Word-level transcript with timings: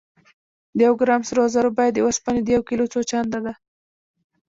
د 0.77 0.79
یو 0.87 0.93
ګرام 1.01 1.21
سرو 1.27 1.43
زرو 1.53 1.69
بیه 1.77 1.91
د 1.93 1.97
اوسپنې 2.05 2.41
د 2.43 2.47
یو 2.55 2.63
کیلو 2.69 2.85
څو 2.93 2.99
چنده 3.09 3.39
ده. 3.45 3.53